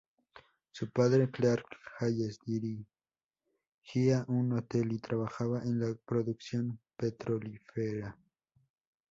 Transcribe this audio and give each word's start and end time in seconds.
Su 0.71 0.89
padre, 0.89 1.29
Clark 1.29 1.63
Hayes, 1.99 2.39
dirigía 2.43 4.25
un 4.29 4.51
hotel 4.57 4.93
y 4.93 4.97
trabajaba 4.97 5.61
en 5.61 5.79
la 5.79 5.93
producción 6.07 6.79
petrolífera. 6.97 8.17